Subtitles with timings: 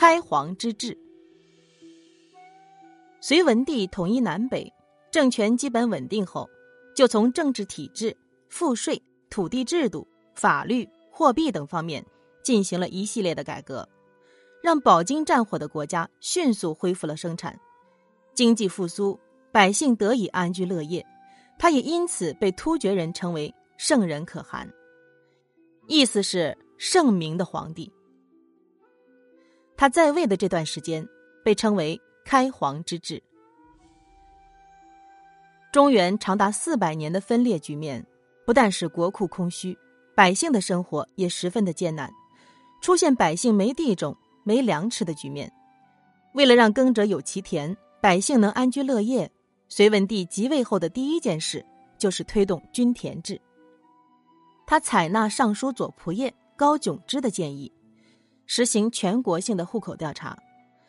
[0.00, 0.96] 开皇之治。
[3.20, 4.72] 隋文帝统一南北，
[5.10, 6.48] 政权基本稳定后，
[6.96, 8.16] 就从政治体制、
[8.48, 12.02] 赋税、土地制度、法律、货币等方面
[12.42, 13.86] 进行了一系列的改革，
[14.62, 17.60] 让饱经战火的国家迅速恢复了生产，
[18.32, 19.20] 经济复苏，
[19.52, 21.06] 百姓得以安居乐业。
[21.58, 24.66] 他也因此被突厥人称为圣人可汗，
[25.88, 27.92] 意思是圣明的皇帝。
[29.80, 31.08] 他在位的这段时间
[31.42, 33.22] 被称为开皇之治。
[35.72, 38.06] 中原长达四百年的分裂局面，
[38.44, 39.74] 不但使国库空虚，
[40.14, 42.12] 百姓的生活也十分的艰难，
[42.82, 45.50] 出现百姓没地种、没粮吃的局面。
[46.34, 49.32] 为了让耕者有其田，百姓能安居乐业。
[49.70, 51.64] 隋文帝即位后的第一件事
[51.96, 53.40] 就是推动均田制。
[54.66, 57.72] 他采纳尚书左仆射高炯之的建议，
[58.52, 60.36] 实行全国性的户口调查，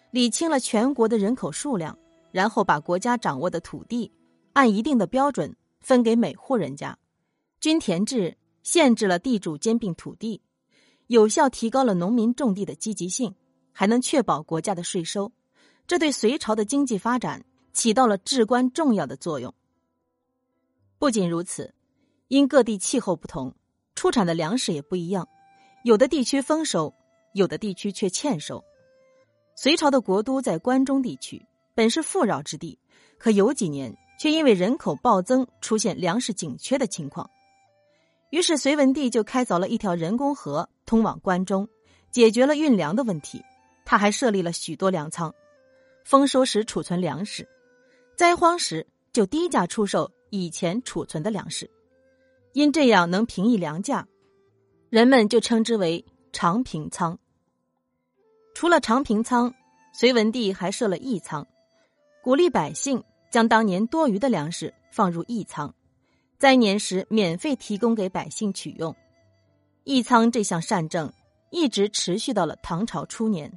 [0.10, 1.96] 理清了全国的人口数量，
[2.32, 4.12] 然后把国家掌握的土地
[4.54, 6.98] 按一定的标准分给每户人家。
[7.60, 10.42] 均田制限制了地主兼并土地，
[11.06, 13.36] 有效提高了农民种地的积极性，
[13.72, 15.32] 还能确保国家的税收。
[15.86, 17.46] 这对隋朝的经济发展。
[17.74, 19.54] 起到了至关重要的作用。
[21.00, 21.74] 不仅如此，
[22.28, 23.56] 因各地气候不同，
[23.96, 25.30] 出产的粮食也不一样，
[25.86, 26.94] 有的地区丰收，
[27.34, 28.64] 有的地区却欠收。
[29.56, 32.80] 隋朝的国都在关中地区，本是富饶之地，
[33.18, 37.30] 可有几年却因为人口暴增，出现粮食紧缺的情况。
[38.32, 41.68] 于是隋文帝就开凿了一条人工河，通往关中，
[42.12, 43.44] 解决了运粮的问题。
[43.84, 45.34] 他还设立了许多粮仓，
[46.06, 47.48] 丰收时储存粮食。
[48.16, 51.70] 灾荒时就低价出售以前储存的粮食，
[52.54, 54.08] 因这样能平抑粮价，
[54.90, 57.18] 人们就称之为长平仓。
[58.54, 59.54] 除了长平仓，
[59.94, 61.48] 隋文帝还设了义仓，
[62.22, 65.74] 鼓励百姓将当年多余的粮食放入义仓，
[66.38, 68.96] 灾年时免费提供给百姓取用。
[69.84, 71.12] 义仓这项善政
[71.50, 73.52] 一直持续到了唐朝初年，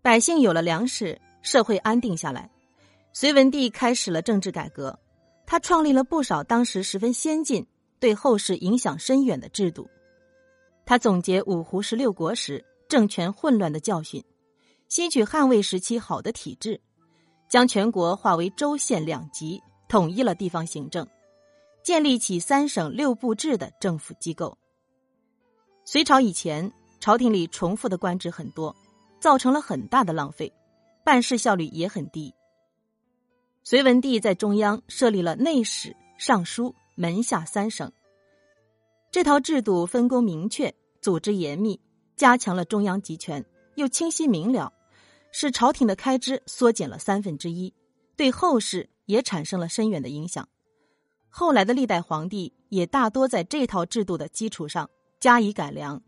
[0.00, 2.50] 百姓有了粮食，社会安定下来。
[3.12, 4.98] 隋文帝开始了政治改革，
[5.46, 7.66] 他创立了不少当时十分先进、
[7.98, 9.88] 对后世影响深远的制度。
[10.86, 14.24] 他总结五胡十六国时政权混乱的教训，
[14.88, 16.80] 吸取汉魏时期好的体制，
[17.48, 21.04] 将全国划为州县两级，统一了地方行政，
[21.82, 24.56] 建立起三省六部制的政府机构。
[25.84, 28.74] 隋朝以前，朝廷里重复的官职很多，
[29.18, 30.52] 造成了很大的浪费，
[31.04, 32.32] 办事效率也很低。
[33.64, 37.90] 隋文帝在中央设立了内史、尚书、门下三省。
[39.16, 41.80] 这套制度分工明确，组织严密，
[42.16, 43.42] 加强了中央集权，
[43.76, 44.70] 又清晰明了，
[45.32, 47.72] 使朝廷的开支缩减了三分之一，
[48.14, 50.46] 对后世也产生了深远的影响。
[51.30, 56.02] 后来的历代皇帝也大多在这套制度的基础上加以改良。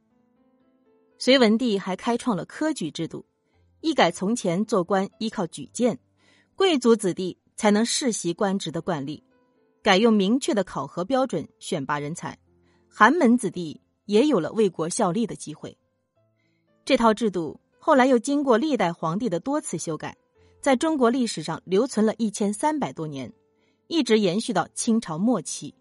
[1.16, 3.24] 隋文帝还开创了科举制度，
[3.80, 5.98] 一改从前做官依靠举荐，
[6.54, 7.38] 贵族子弟。
[7.56, 9.24] 才能世袭官职的惯例，
[9.82, 12.38] 改用明确的考核标准选拔人才，
[12.88, 15.76] 寒门子弟也有了为国效力的机会。
[16.84, 20.16] 这套制度后来又经过历代皇帝的多次修改，
[20.60, 23.32] 在中国历史上留存了一千三百多年，
[23.86, 25.74] 一直延续到清朝末期。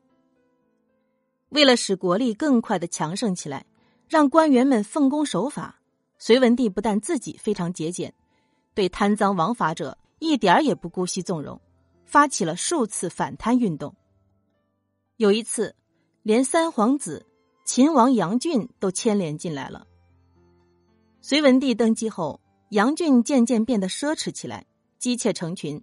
[1.49, 3.65] 为了使国力更快的强盛起来，
[4.09, 5.79] 让官员们奉公守法，
[6.17, 8.13] 隋文帝不但自己非常节俭，
[8.73, 11.59] 对贪赃枉法者一点儿也不姑息纵容。
[12.05, 13.93] 发起了数次反贪运动。
[15.17, 15.75] 有一次，
[16.27, 17.25] 连三皇子
[17.63, 19.87] 秦王杨俊都牵连进来了。
[21.21, 24.65] 隋文帝登基后，杨俊渐渐变得奢侈起来，
[24.99, 25.81] 姬妾成群，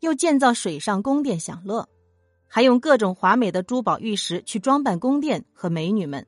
[0.00, 1.86] 又建造水上宫殿享乐，
[2.48, 6.26] 还用各种华美的珠宝玉石去装扮宫殿和美女们。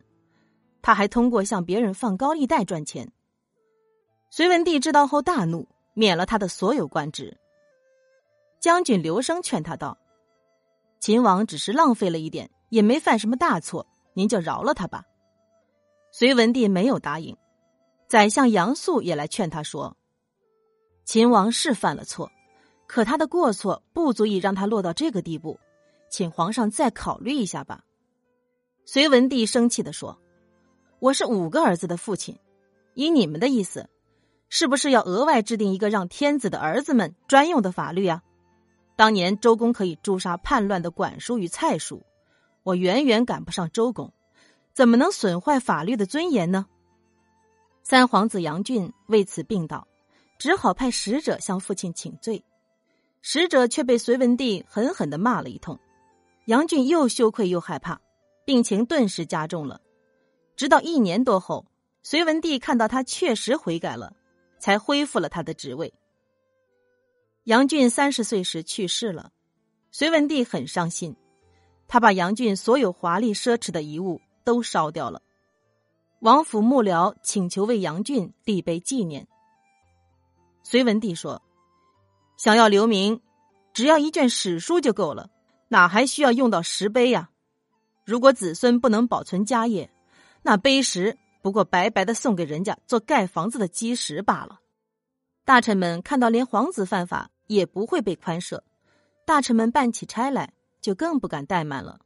[0.82, 3.10] 他还通过向别人放高利贷赚钱。
[4.28, 7.34] 隋文帝知道后大怒，免了他的所有官职。
[8.60, 9.96] 将军刘生劝他道
[11.00, 15.04] ：“秦王只是浪费了一点，也没犯什么大错，您就饶了他吧。”
[16.10, 17.36] 隋文帝没有答应。
[18.08, 19.96] 宰相杨素也来劝他说
[21.06, 22.30] ：“秦王是犯了错，
[22.86, 25.58] 可他的过错不足以让他落到这个地步，
[26.10, 27.84] 请皇上再考虑一下吧。”
[28.84, 30.18] 隋文帝生气的说
[30.98, 32.38] ：“我是五个儿子的父亲，
[32.94, 33.88] 以你们的意思，
[34.48, 38.22] 是不是要额外制定一个让天子的儿子们专用的法律啊？”
[38.96, 42.04] 当年周公可以诛杀叛乱的管叔与蔡叔，
[42.64, 44.12] 我远远赶不上周公，
[44.72, 46.66] 怎么能损坏法律的尊严呢？
[47.82, 49.86] 三皇子杨俊为此病倒，
[50.38, 52.42] 只好派使者向父亲请罪，
[53.20, 55.78] 使者却被隋文帝狠狠的骂了一通，
[56.46, 58.00] 杨俊又羞愧又害怕，
[58.46, 59.80] 病情顿时加重了。
[60.56, 61.66] 直到一年多后，
[62.02, 64.16] 隋文帝看到他确实悔改了，
[64.58, 65.92] 才恢复了他的职位。
[67.44, 69.30] 杨俊三十岁时去世了，
[69.90, 71.14] 隋文帝很伤心，
[71.86, 75.22] 他把杨俊所有华丽奢侈的遗物都烧掉了。
[76.20, 79.26] 王府幕僚请求为杨俊立碑纪念。
[80.62, 81.42] 隋文帝说
[82.38, 83.20] ：“想要留名，
[83.74, 85.28] 只要一卷史书就够了，
[85.68, 87.30] 哪还需要用到石碑呀？
[88.04, 89.90] 如果子孙不能保存家业，
[90.42, 94.60] 那碑石不过白白的送给人家做盖房子的基石罢了。”
[95.44, 98.62] 大臣们看到连皇子犯法也不会被宽赦，
[99.26, 100.54] 大臣们办起差来
[100.84, 101.98] 就更不敢怠慢了。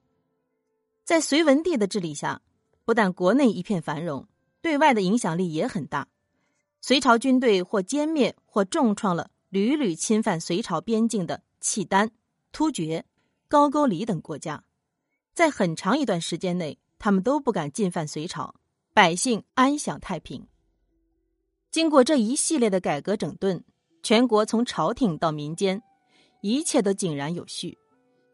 [1.03, 2.41] 在隋文帝的治理下。
[2.85, 4.27] 不但国内一片繁荣，
[4.63, 6.09] 对外的影响力也很大。
[6.81, 12.11] 隋朝军队或歼灭或重创了屡屡侵犯隋朝边境的契丹、
[12.51, 13.05] 突厥、
[13.47, 14.65] 高句丽等国家，
[15.35, 18.55] 在很长一段时间内，他们都不敢进犯隋朝，
[18.95, 20.49] 百姓安享太平。
[21.71, 23.63] 经过这一系列的改革整顿，
[24.03, 25.83] 全国从朝廷到民间，
[26.41, 27.77] 一切都井然有序。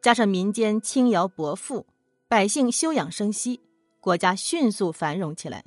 [0.04, 1.86] 加上民间轻徭薄赋，
[2.28, 3.58] 百姓休养生息。
[4.00, 5.64] 国家迅速繁荣起来。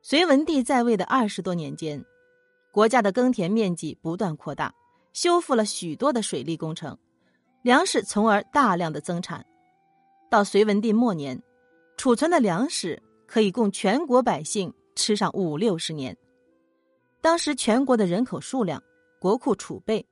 [0.00, 2.02] 隋文帝在位的二十多年间，
[2.72, 4.74] 国家的耕田面积不断扩大，
[5.12, 6.96] 修复了许多的水利工程，
[7.60, 9.44] 粮食从而大量的增产。
[10.30, 11.38] 到隋文帝末年，
[11.98, 16.16] 储存的粮食可以供全国百姓吃上五六十年。
[17.20, 18.82] 当时全国的人口数量、
[19.20, 20.02] 国库储备，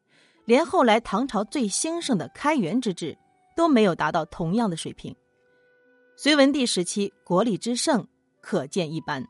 [0.44, 3.16] 连后来唐朝最兴盛的开元之治
[3.56, 5.14] 都没有达到同样的水平。
[6.16, 8.06] 隋文帝时期国力之盛，
[8.40, 9.26] 可见一斑。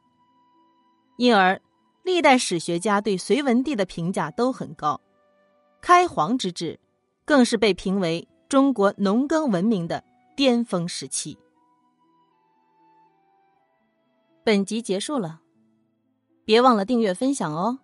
[1.16, 1.60] 因而，
[2.02, 5.00] 历代史学家对隋文帝的评价都很高。
[5.80, 6.78] 开皇之治，
[7.24, 10.02] 更是被评为中国农耕文明的
[10.36, 11.38] 巅峰时期。
[14.44, 15.40] 本集结束了，
[16.44, 17.78] 别忘了订阅分享哦。